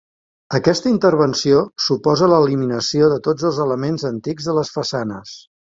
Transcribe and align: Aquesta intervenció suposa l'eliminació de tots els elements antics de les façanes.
Aquesta 0.59 0.87
intervenció 0.91 1.59
suposa 1.89 2.31
l'eliminació 2.33 3.11
de 3.13 3.21
tots 3.29 3.47
els 3.53 3.63
elements 3.69 4.09
antics 4.13 4.51
de 4.51 4.59
les 4.61 4.77
façanes. 4.81 5.39